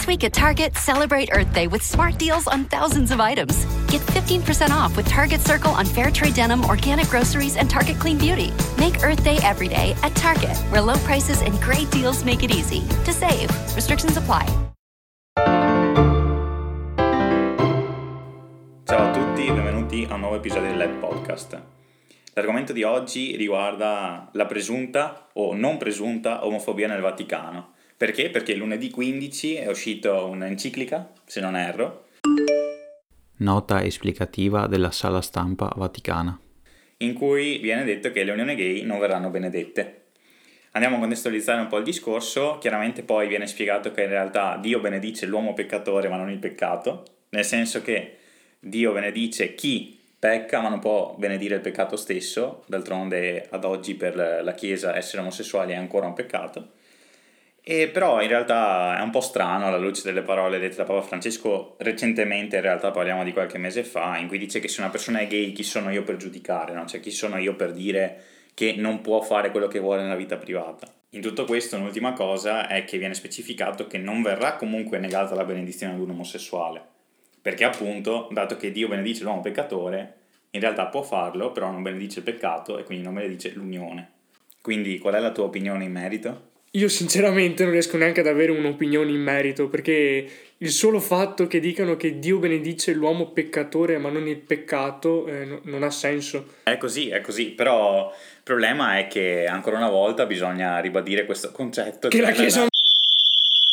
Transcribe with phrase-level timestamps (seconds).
[0.00, 3.66] This week at Target, celebrate Earth Day with smart deals on thousands of items.
[3.86, 8.16] Get 15% off with Target Circle on fair trade denim, organic groceries, and Target Clean
[8.16, 8.50] Beauty.
[8.78, 12.50] Make Earth Day every day at Target, where low prices and great deals make it
[12.50, 13.50] easy to save.
[13.76, 14.46] Restrictions apply.
[18.86, 21.62] Ciao a tutti, benvenuti a un nuovo episodio del Podcast.
[22.32, 27.74] L'argomento di oggi riguarda la presunta o non presunta omofobia nel Vaticano.
[28.00, 28.30] Perché?
[28.30, 32.06] Perché lunedì 15 è uscita un'enciclica, se non erro,
[33.40, 36.40] Nota esplicativa della sala stampa vaticana.
[37.02, 40.04] in cui viene detto che le unioni gay non verranno benedette.
[40.70, 44.80] Andiamo a contestualizzare un po' il discorso, chiaramente poi viene spiegato che in realtà Dio
[44.80, 48.16] benedice l'uomo peccatore ma non il peccato, nel senso che
[48.58, 54.16] Dio benedice chi pecca ma non può benedire il peccato stesso, d'altronde ad oggi per
[54.16, 56.78] la Chiesa essere omosessuali è ancora un peccato.
[57.70, 61.02] E però in realtà è un po' strano alla luce delle parole dette da Papa
[61.02, 64.90] Francesco recentemente, in realtà parliamo di qualche mese fa, in cui dice che se una
[64.90, 66.84] persona è gay chi sono io per giudicare, no?
[66.86, 70.36] cioè chi sono io per dire che non può fare quello che vuole nella vita
[70.36, 70.92] privata.
[71.10, 75.44] In tutto questo un'ultima cosa è che viene specificato che non verrà comunque negata la
[75.44, 76.82] benedizione ad un omosessuale,
[77.40, 80.14] perché appunto, dato che Dio benedice l'uomo peccatore,
[80.50, 84.10] in realtà può farlo, però non benedice il peccato e quindi non benedice l'unione.
[84.60, 86.49] Quindi qual è la tua opinione in merito?
[86.74, 91.58] Io sinceramente non riesco neanche ad avere un'opinione in merito perché il solo fatto che
[91.58, 96.46] dicano che Dio benedice l'uomo peccatore ma non il peccato eh, no- non ha senso.
[96.62, 101.50] È così, è così, però il problema è che ancora una volta bisogna ribadire questo
[101.50, 102.66] concetto Che la Chiesa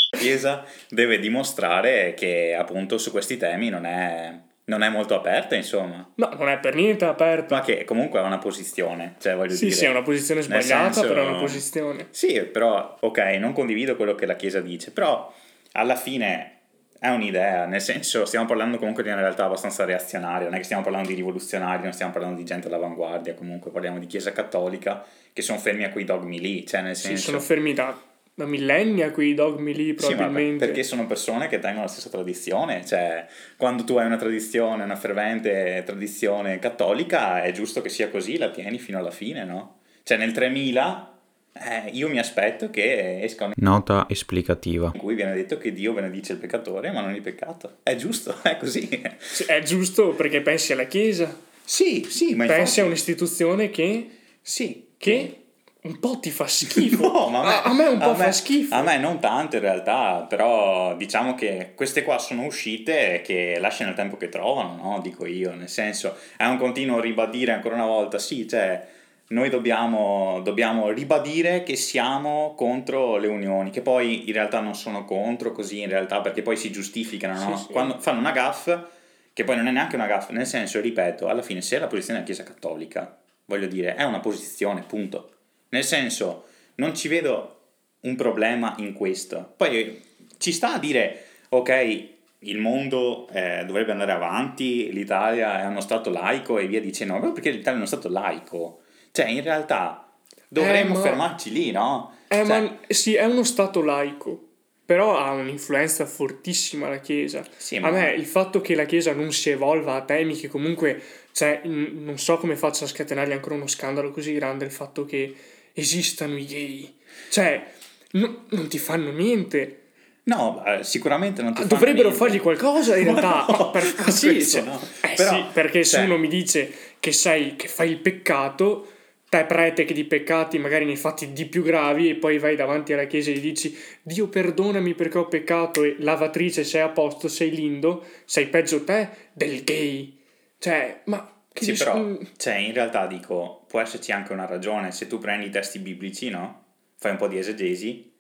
[0.10, 4.34] la Chiesa deve dimostrare che appunto su questi temi non è,
[4.70, 7.54] non è molto aperta, insomma, No, non è per niente aperto.
[7.56, 9.76] ma che comunque ha una posizione, cioè voglio Sì, dire...
[9.76, 12.08] sì, è una posizione sbagliata, senso- però è una posizione.
[12.12, 15.34] Sì, però, ok, non condivido quello che la Chiesa dice, però
[15.74, 16.52] alla fine
[17.00, 20.64] è un'idea, nel senso stiamo parlando comunque di una realtà abbastanza reazionaria, non è che
[20.64, 25.06] stiamo parlando di rivoluzionari, non stiamo parlando di gente all'avanguardia, comunque parliamo di Chiesa cattolica
[25.32, 27.26] che sono fermi a quei dogmi lì, cioè nel Sì, senso...
[27.26, 27.96] sono fermi da,
[28.38, 30.64] da millenni a quei dogmi lì Sì, probabilmente.
[30.68, 33.26] perché sono persone che tengono la stessa tradizione, cioè
[33.58, 38.52] quando tu hai una tradizione, una fervente tradizione cattolica, è giusto che sia così, la
[38.52, 39.80] tieni fino alla fine, no?
[40.04, 41.18] Cioè nel 3000
[41.54, 44.92] eh, io mi aspetto che esca un Nota esplicativa.
[44.94, 47.78] in cui viene detto che Dio benedice il peccatore ma non il peccato.
[47.82, 48.88] È giusto, è così.
[49.18, 52.80] Sì, È giusto perché pensi alla Chiesa, Sì, sì, ma pensi infatti...
[52.82, 54.10] a un'istituzione che,
[54.44, 54.90] Sì.
[54.96, 55.42] che
[55.84, 57.06] un po' ti fa schifo.
[57.18, 58.76] No, ma a me, a, a me un po' me- fa schifo.
[58.76, 63.92] A me non tanto in realtà, però diciamo che queste qua sono uscite che lasciano
[63.92, 65.00] il tempo che trovano, no?
[65.02, 68.86] Dico io, nel senso, è un continuo ribadire ancora una volta, sì, cioè,
[69.30, 75.06] noi dobbiamo, dobbiamo ribadire che siamo contro le unioni, che poi in realtà non sono
[75.06, 77.58] contro così in realtà, perché poi si giustificano, no?
[77.58, 77.72] Sì, sì.
[77.72, 78.90] Quando fanno una gaffa,
[79.34, 81.88] che poi non è neanche una gaffa, nel senso, ripeto, alla fine se è la
[81.88, 85.32] posizione della Chiesa Cattolica, voglio dire, è una posizione, punto.
[85.70, 86.46] Nel senso,
[86.76, 87.54] non ci vedo
[88.02, 89.54] un problema in questo.
[89.58, 90.02] Poi
[90.38, 92.06] ci sta a dire, ok,
[92.40, 97.32] il mondo eh, dovrebbe andare avanti, l'Italia è uno stato laico e via dicendo, ma
[97.32, 98.82] perché l'Italia è uno stato laico.
[99.12, 100.08] Cioè, in realtà
[100.48, 102.14] dovremmo ma- fermarci lì, no?
[102.28, 104.44] Eh, Cioè, ma sì, è uno stato laico,
[104.86, 107.44] però ha un'influenza fortissima la Chiesa.
[107.58, 110.48] Sì, ma- A me il fatto che la Chiesa non si evolva a temi che
[110.48, 111.02] comunque,
[111.32, 115.04] cioè, n- non so come faccia a scatenargli ancora uno scandalo così grande il fatto
[115.06, 115.34] che
[115.82, 116.94] esistano i gay.
[117.30, 117.64] Cioè,
[118.12, 119.82] no- non ti fanno niente.
[120.24, 122.26] No, eh, sicuramente non ti Ah, fanno Dovrebbero niente.
[122.26, 123.46] fargli qualcosa in realtà.
[123.50, 124.82] No, Ma per- ah, sì, so- no.
[125.02, 128.92] Eh Però, sì, perché se cioè- uno mi dice che sei, che fai il peccato,
[129.30, 132.56] te prete che di peccati magari ne hai fatti di più gravi e poi vai
[132.56, 136.90] davanti alla chiesa e gli dici Dio perdonami perché ho peccato e lavatrice sei a
[136.90, 140.18] posto, sei lindo, sei peggio te del gay.
[140.60, 141.32] Cioè, ma...
[141.58, 145.08] Che Sì, dis- però, mm, cioè, in realtà dico, può esserci anche una ragione, se
[145.08, 146.66] tu prendi i testi biblici, no?
[147.00, 148.14] Fai un po' di esegesi,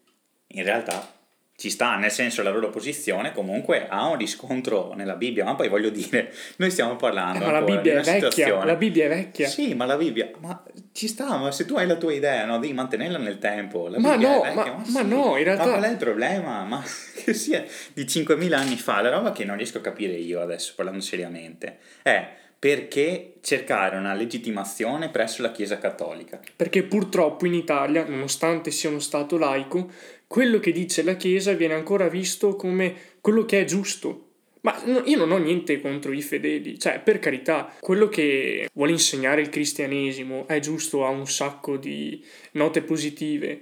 [0.47, 1.13] in realtà
[1.55, 5.69] ci sta, nel senso la loro posizione comunque ha un riscontro nella Bibbia, ma poi
[5.69, 9.07] voglio dire, noi stiamo parlando eh, ma la Bibbia è vecchia, situazione- la Bibbia è
[9.09, 9.47] vecchia.
[9.47, 12.57] Sì, ma la Bibbia, ma ci sta, ma se tu hai la tua idea, no,
[12.57, 13.87] devi mantenerla nel tempo.
[13.87, 14.91] La Ma Bibbia no, è vecchia, ma- sì.
[14.93, 16.63] ma no, in realtà- Ma qual è il problema?
[16.65, 16.83] Ma
[17.23, 17.63] che sia
[17.93, 21.77] di 5.000 anni fa, la roba che non riesco a capire io adesso, parlando seriamente,
[22.01, 22.29] è
[22.67, 26.37] perché cercare una legittimazione presso la Chiesa Cattolica.
[26.53, 29.89] Perché purtroppo in Italia, nonostante sia uno Stato laico,
[30.27, 34.31] quello che dice la Chiesa viene ancora visto come quello che è giusto.
[34.63, 34.75] Ma
[35.05, 39.47] io non ho niente contro i fedeli, cioè per carità, quello che vuole insegnare il
[39.47, 42.21] cristianesimo è giusto, ha un sacco di
[42.51, 43.61] note positive.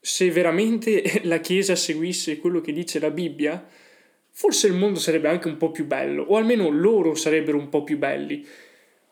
[0.00, 3.62] se veramente la Chiesa seguisse quello che dice la Bibbia,
[4.38, 7.82] forse il mondo sarebbe anche un po' più bello, o almeno loro sarebbero un po'
[7.82, 8.46] più belli,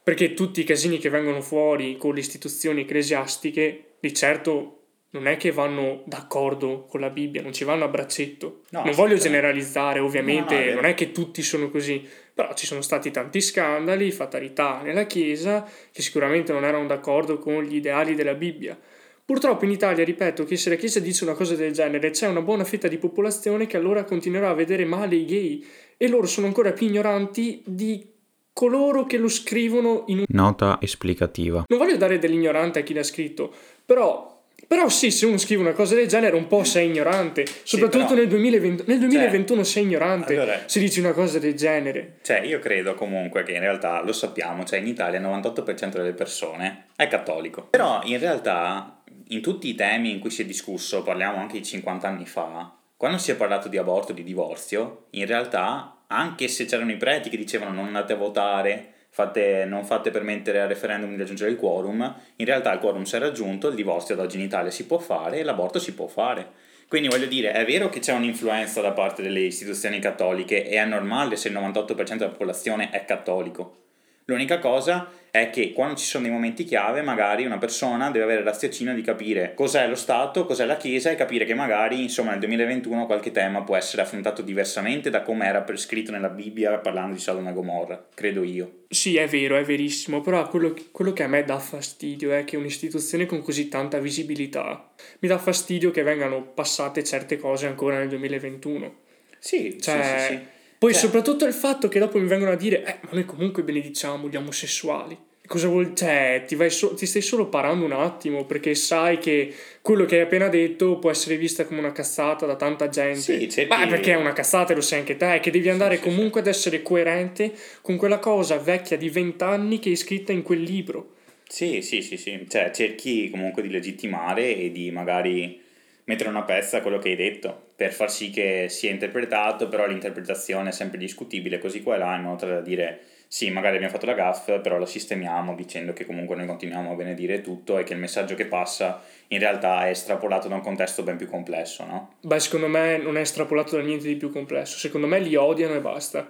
[0.00, 5.37] perché tutti i casini che vengono fuori con le istituzioni ecclesiastiche, di certo non è
[5.37, 8.61] che vanno d'accordo con la Bibbia, non ci vanno a braccetto.
[8.70, 12.55] No, non voglio generalizzare, ovviamente, No, no, è non è che tutti sono così, però
[12.55, 17.75] ci sono stati tanti scandali, fatalità nella Chiesa, che sicuramente non erano d'accordo con gli
[17.75, 18.79] ideali della Bibbia.
[19.26, 22.43] Purtroppo in Italia, ripeto, che se la Chiesa dice una cosa del genere, c'è una
[22.43, 26.46] buona fetta di popolazione che allora continuerà a vedere male i gay e loro sono
[26.46, 28.08] ancora più ignoranti di
[28.52, 30.25] coloro che lo scrivono in un...
[30.28, 31.64] Nota esplicativa.
[31.67, 33.52] Non voglio dare dell'ignorante a chi l'ha scritto,
[33.84, 34.32] però...
[34.69, 38.20] Però sì, se uno scrive una cosa del genere un po' sei ignorante, soprattutto però-
[38.20, 42.19] nel, 2020 nel 2021 sei ignorante allora- se dici una cosa del genere.
[42.22, 46.14] Cioè, io credo comunque che in realtà lo sappiamo, cioè in Italia il 98% delle
[46.14, 47.69] persone è cattolico.
[47.70, 48.95] Però in realtà
[49.28, 52.76] in tutti i temi in cui si è discusso, parliamo anche di 50 anni fa,
[52.96, 57.28] quando si è parlato di aborto, di divorzio, in realtà anche se c'erano i preti
[57.28, 61.56] che dicevano non andate a votare, fate- non fate permettere al referendum di raggiungere il
[61.56, 64.87] quorum, in realtà il quorum si è raggiunto, il divorzio ad oggi in Italia si
[64.87, 66.64] può fare e l'aborto si può fare.
[66.88, 70.84] Quindi voglio dire, è vero che c'è un'influenza da parte delle istituzioni cattoliche e è
[70.84, 73.84] normale se il 98% della popolazione è cattolico.
[74.26, 78.42] L'unica cosa è che quando ci sono dei momenti chiave, magari una persona deve avere
[78.42, 82.40] raziocinio di capire cos'è lo Stato, cos'è la Chiesa e capire che magari, insomma, nel
[82.40, 87.20] 2021 qualche tema può essere affrontato diversamente da come era prescritto nella Bibbia parlando di
[87.20, 88.84] Sodoma e Gomorra, credo io.
[88.88, 92.56] Sì, è vero, è verissimo, però quello, quello che a me dà fastidio è che
[92.56, 94.90] un'istituzione con così tanta visibilità
[95.20, 98.94] mi dà fastidio che vengano passate certe cose ancora nel 2021.
[99.38, 100.54] Sì, Cioè, sì, sì, sì.
[100.78, 103.62] Poi Cioè- soprattutto il fatto che dopo mi vengono a dire, eh, ma noi comunque
[103.62, 105.16] benediciamo gli omosessuali.
[105.46, 109.52] Cosa vuol Cioè, ti, vai so- ti stai solo parando un attimo perché sai che
[109.81, 113.20] quello che hai appena detto può essere vista come una cazzata da tanta gente.
[113.20, 115.96] Sì, cerchi- Ma perché è una cazzata, lo sai anche te, è che devi andare
[115.96, 117.52] sì, comunque ad essere coerente
[117.82, 121.14] con quella cosa vecchia di vent'anni che è scritta in quel libro.
[121.48, 125.60] Sì, sì, sì, sì, cioè cerchi comunque di legittimare e di magari
[126.04, 129.87] mettere una pezza a quello che hai detto per far sì che sia interpretato, però
[129.87, 133.00] l'interpretazione è sempre discutibile così qua e là in modo da dire
[133.36, 136.94] sì, magari abbiamo fatto la gaff, però la sistemiamo dicendo che comunque noi continuiamo a
[136.94, 141.02] benedire tutto e che il messaggio che passa in realtà è estrapolato da un contesto
[141.02, 142.14] ben più complesso, no?
[142.22, 144.78] Beh, secondo me non è estrapolato da niente di più complesso.
[144.78, 146.26] Secondo me li odiano e basta.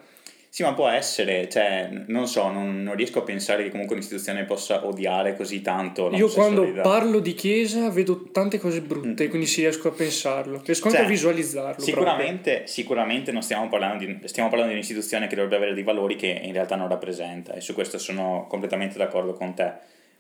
[0.56, 4.44] Sì, ma può essere, cioè, non so, non, non riesco a pensare che comunque un'istituzione
[4.44, 9.60] possa odiare così tanto Io quando parlo di chiesa vedo tante cose brutte, quindi sì,
[9.60, 10.62] riesco a pensarlo.
[10.64, 11.84] Riesco anche Cioè, a visualizzarlo.
[11.84, 16.16] Sicuramente, sicuramente non stiamo parlando, di, stiamo parlando di un'istituzione che dovrebbe avere dei valori
[16.16, 19.70] che in realtà non rappresenta e su questo sono completamente d'accordo con te.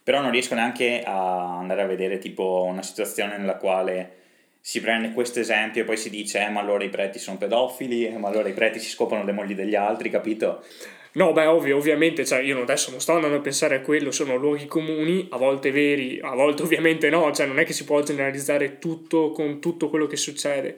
[0.02, 4.25] Però non riesco neanche a andare a vedere tipo una situazione nella quale
[4.68, 8.04] si prende questo esempio e poi si dice eh ma allora i preti sono pedofili,
[8.04, 10.64] eh, ma allora i preti si scopano le mogli degli altri, capito?
[11.12, 14.34] No, beh, ovvio, ovviamente, cioè io adesso non sto andando a pensare a quello, sono
[14.34, 18.02] luoghi comuni, a volte veri, a volte ovviamente no, cioè non è che si può
[18.02, 20.76] generalizzare tutto con tutto quello che succede.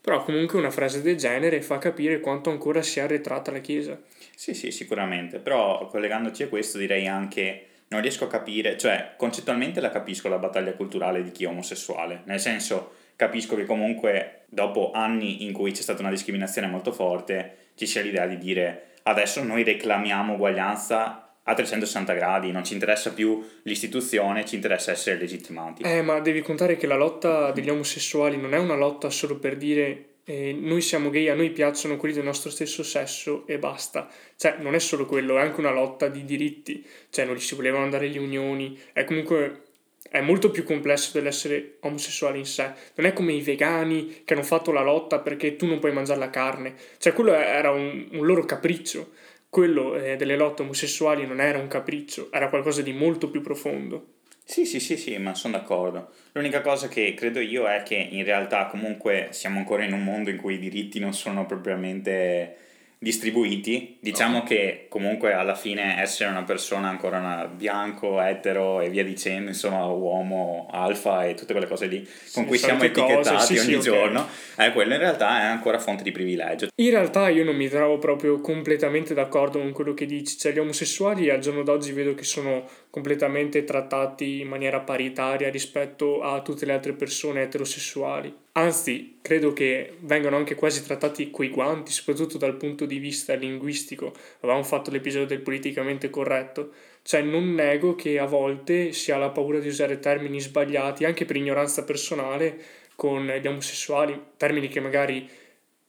[0.00, 4.00] Però comunque una frase del genere fa capire quanto ancora sia arretrata la Chiesa.
[4.34, 9.80] Sì, sì, sicuramente, però collegandoci a questo direi anche non riesco a capire, cioè concettualmente
[9.80, 14.92] la capisco la battaglia culturale di chi è omosessuale, nel senso capisco che comunque dopo
[14.92, 19.42] anni in cui c'è stata una discriminazione molto forte ci sia l'idea di dire adesso
[19.42, 25.82] noi reclamiamo uguaglianza a 360 gradi, non ci interessa più l'istituzione, ci interessa essere legittimati.
[25.82, 29.56] Eh, ma devi contare che la lotta degli omosessuali non è una lotta solo per
[29.56, 34.10] dire eh, noi siamo gay, a noi piacciono quelli del nostro stesso sesso e basta.
[34.36, 36.86] Cioè, non è solo quello, è anche una lotta di diritti.
[37.08, 38.78] Cioè, non gli si volevano dare le unioni.
[38.92, 39.67] È comunque
[40.08, 42.72] è molto più complesso dell'essere omosessuali in sé.
[42.94, 46.18] Non è come i vegani che hanno fatto la lotta perché tu non puoi mangiare
[46.18, 46.74] la carne.
[46.98, 49.12] Cioè, quello era un, un loro capriccio.
[49.50, 54.16] Quello eh, delle lotte omosessuali non era un capriccio, era qualcosa di molto più profondo.
[54.44, 56.10] Sì, sì, sì, sì, ma sono d'accordo.
[56.32, 60.30] L'unica cosa che credo io è che in realtà comunque siamo ancora in un mondo
[60.30, 62.56] in cui i diritti non sono propriamente
[62.98, 63.96] distribuiti.
[64.00, 69.50] Diciamo che comunque alla fine essere una persona ancora una bianco, etero e via dicendo,
[69.50, 72.02] insomma, uomo, alfa e tutte quelle cose lì
[72.32, 73.82] con Sì, cui siamo solite cose, etichettati sì, sì, ogni ok.
[73.82, 76.68] giorno, eh, quello in realtà è ancora fonte di privilegio.
[76.74, 80.58] In realtà io non mi trovo proprio completamente d'accordo con quello che dici, cioè gli
[80.58, 86.66] omosessuali al giorno d'oggi vedo che sono completamente trattati in maniera paritaria rispetto a tutte
[86.66, 88.34] le altre persone eterosessuali.
[88.52, 94.12] Anzi, credo che vengano anche quasi trattati coi guanti, soprattutto dal punto di vista linguistico.
[94.40, 99.30] Avevamo fatto l'episodio del politicamente corretto, cioè non nego che a volte si ha la
[99.30, 102.58] paura di usare termini sbagliati anche per ignoranza personale
[102.96, 105.28] con gli omosessuali, termini che magari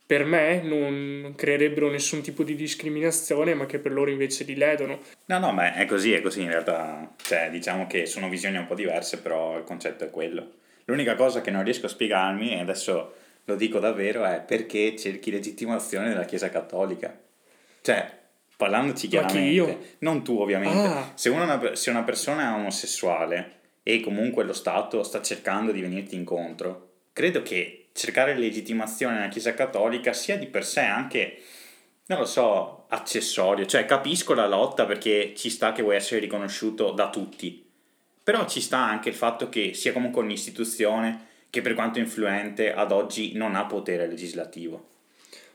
[0.09, 5.01] per me non creerebbero nessun tipo di discriminazione, ma che per loro invece li ledono.
[5.25, 7.13] No, no, ma è così, è così in realtà.
[7.15, 10.53] Cioè, diciamo che sono visioni un po' diverse, però il concetto è quello.
[10.85, 13.13] L'unica cosa che non riesco a spiegarmi, e adesso
[13.43, 17.15] lo dico davvero, è perché cerchi legittimazione della Chiesa Cattolica.
[17.81, 18.11] Cioè,
[18.57, 21.11] parlandoci chiaramente, non tu ovviamente, ah.
[21.13, 26.15] se, una, se una persona è omosessuale e comunque lo Stato sta cercando di venirti
[26.15, 31.37] incontro, credo che cercare legittimazione nella Chiesa Cattolica sia di per sé anche,
[32.05, 33.65] non lo so, accessorio.
[33.65, 37.63] Cioè, capisco la lotta perché ci sta che vuoi essere riconosciuto da tutti,
[38.23, 42.91] però ci sta anche il fatto che sia comunque un'istituzione che per quanto influente ad
[42.91, 44.87] oggi non ha potere legislativo.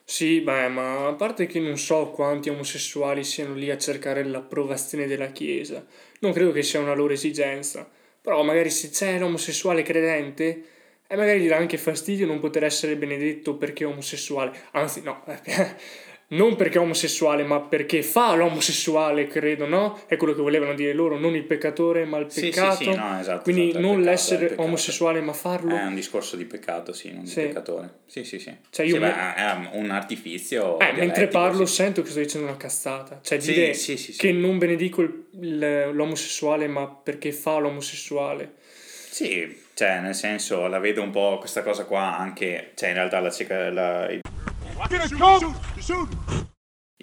[0.05, 5.07] Sì, beh, ma a parte che non so quanti omosessuali siano lì a cercare l'approvazione
[5.07, 5.83] della Chiesa,
[6.21, 7.89] non credo che sia una loro esigenza,
[8.21, 10.73] però magari se c'è l'omosessuale credente
[11.06, 14.52] e magari gli dà anche fastidio non poter essere benedetto perché è omosessuale.
[14.73, 15.23] Anzi, no,
[16.28, 20.00] non perché è omosessuale, ma perché fa l'omosessuale, credo, no?
[20.06, 22.76] È quello che volevano dire loro, non il peccatore, ma il peccato.
[22.76, 25.76] Sì, sì, no, esatto, Quindi esatto, non peccato, l'essere omosessuale, ma farlo.
[25.76, 27.40] È un discorso di peccato, sì, non sì.
[27.40, 27.99] di peccatore.
[28.06, 28.56] Sì, sì, sì.
[28.70, 29.08] Cioè io sì, me...
[29.08, 30.78] beh, è un artifizio.
[30.78, 33.20] Eh, mentre parlo sento che sto dicendo una cazzata.
[33.23, 38.54] Cioè dire che non benedico il, l'omosessuale, ma perché fa l'omosessuale.
[39.11, 43.19] Sì, cioè, nel senso, la vedo un po' questa cosa qua anche, cioè in realtà
[43.21, 43.33] la,
[43.71, 44.21] la, il,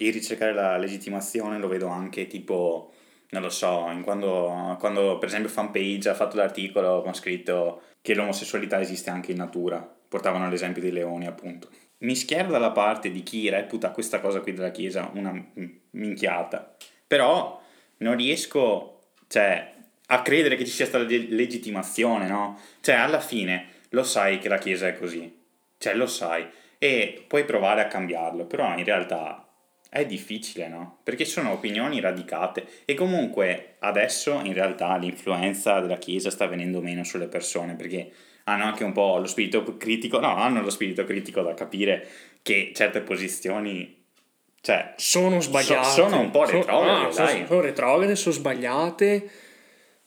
[0.09, 2.93] ricercare la legittimazione lo vedo anche tipo,
[3.31, 8.79] non lo so, quando, quando per esempio Fanpage ha fatto l'articolo con scritto che l'omosessualità
[8.79, 11.69] esiste anche in natura, portavano l'esempio dei leoni appunto.
[11.99, 15.33] Mi schiero dalla parte di chi reputa questa cosa qui della Chiesa una
[15.91, 16.75] minchiata,
[17.05, 17.61] però
[17.97, 19.70] non riesco, cioè
[20.11, 22.59] a credere che ci sia stata legittimazione, no?
[22.81, 25.39] Cioè, alla fine lo sai che la Chiesa è così,
[25.77, 26.45] cioè lo sai,
[26.77, 29.47] e puoi provare a cambiarlo, però in realtà
[29.89, 30.99] è difficile, no?
[31.03, 37.03] Perché sono opinioni radicate e comunque adesso in realtà l'influenza della Chiesa sta venendo meno
[37.05, 38.11] sulle persone perché
[38.45, 42.05] hanno anche un po' lo spirito critico, no, hanno lo spirito critico da capire
[42.41, 43.99] che certe posizioni
[44.61, 45.87] cioè, sono sbagliate.
[45.87, 49.29] So, sono un po' retrograde, sono, no, sono retrograde, sono sbagliate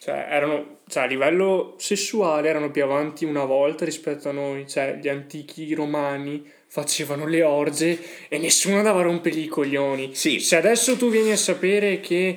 [0.05, 4.69] cioè, erano, cioè, a livello sessuale erano più avanti una volta rispetto a noi.
[4.69, 10.15] Cioè, gli antichi romani facevano le orge e nessuno dava rompere i coglioni.
[10.15, 10.41] Sì.
[10.41, 12.37] Se adesso tu vieni a sapere che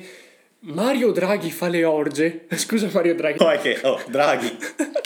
[0.60, 2.46] Mario Draghi fa le orge.
[2.56, 3.42] Scusa Mario Draghi.
[3.42, 4.56] Oh, è che, oh, Draghi,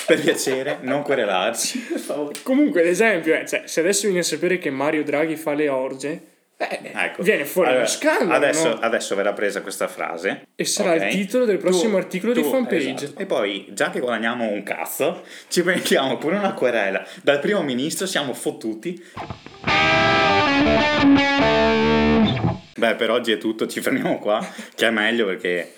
[0.07, 2.39] per piacere, non querelarci, per favore.
[2.45, 6.23] Comunque, l'esempio è, cioè, se adesso vieni a sapere che Mario Draghi fa le orge,
[6.69, 7.23] eh, ecco.
[7.23, 8.35] Viene fuori allora, uno scandalo.
[8.35, 8.79] Adesso, no?
[8.81, 10.49] adesso, verrà presa questa frase.
[10.55, 11.09] E sarà okay.
[11.09, 13.05] il titolo del prossimo tu, articolo tu, di fanpage.
[13.05, 13.21] Esatto.
[13.21, 17.05] E poi, già che guadagniamo un cazzo, ci prendiamo pure una querela.
[17.23, 19.03] Dal primo ministro siamo fottuti.
[22.75, 25.75] Beh, per oggi è tutto, ci fermiamo qua, che è meglio perché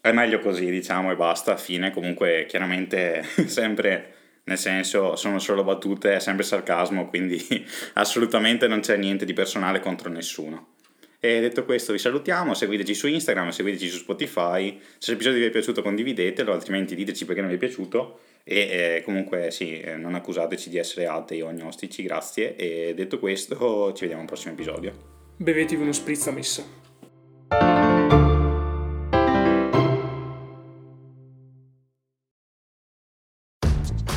[0.00, 1.90] è meglio così, diciamo, e basta, fine.
[1.90, 7.38] Comunque, chiaramente, sempre nel senso sono solo battute, è sempre sarcasmo, quindi
[7.94, 10.74] assolutamente non c'è niente di personale contro nessuno.
[11.22, 15.50] E detto questo vi salutiamo, seguiteci su Instagram, seguiteci su Spotify, se l'episodio vi è
[15.50, 20.14] piaciuto condividetelo, altrimenti diteci perché non vi è piaciuto e eh, comunque sì, eh, non
[20.14, 24.94] accusateci di essere atei o agnostici, grazie e detto questo ci vediamo al prossimo episodio.
[25.36, 27.89] Bevetevi uno spritz a messa.